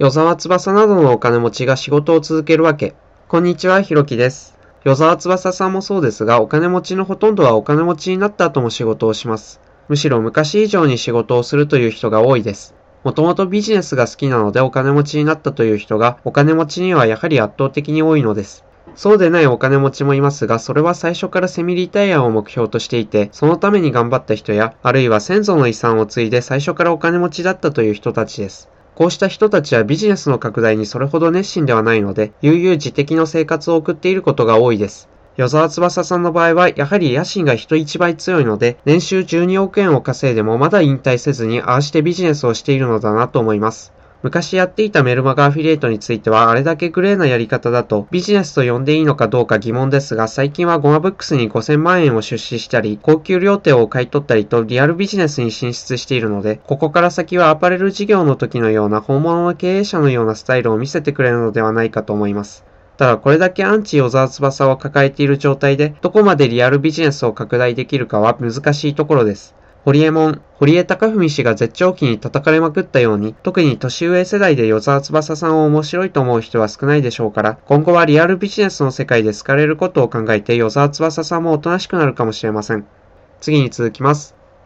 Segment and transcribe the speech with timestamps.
[0.00, 2.94] 与沢翼などのお金持ちが仕事を続けるわけ。
[3.28, 4.56] こんにちは、ひろきです。
[4.82, 9.60] 与沢翼さんもそうですが、お金持ちのほとんどはお金持ちになった後も仕事をします。
[9.90, 12.74] むしろ昔以上に仕事をするという人が多いです。
[13.04, 18.64] もともとビジネスが好きなのでお金持ちになったという人が、お金持ちにはやはり圧倒的に多いのです。
[18.94, 28.69] そうでないお金持ちもいますが、それは最初からセミリタイアを目標としていて、そのために頑張った人や、あるいは先祖の遺産を継いで最初からお金持ちだったという人たちです。
[28.94, 35.08] こうした人たちはビジネスの拡大にそれほど熱心ではないので、悠々自適の生活を送っていることが多いです。
[35.36, 43.92] 与沢翼さんの場合は、やはり野心が人一倍強いので、年収12億円を稼いでもまだ引退せずに、ああしてビジネスをしているのだなと思います。
[44.22, 62.64] 昔やっていたメルマガアフィリエイトについては、あれだけグレーなやり方だと、ビジネスと呼んでいいのかどうか疑問ですが、最近はゴマブックスに5000万円を出資したり、高級料亭を買い取ったりと、リアルビジネスに進出しているので、ここから先はアパレル事業の時のような本物の経営者のようなスタイルを見せてくれるのではないかと思います。
[62.98, 69.54] ただこれだけアンチ小沢翼を抱えている状態で、どこまでリアルビジネスを拡大できるかは難しいところです。
[69.84, 82.86] ホリエモン、堀江貴文氏が絶頂期に叩かれまくったように、特に年上世代で与沢翼さんを面白いと思う人は少ないでしょうから、今後はリアルビジネスの世界で好かれることを考えて与沢翼さんもおとなしくなるかもしれません。
[83.40, 84.39] 次に続きます。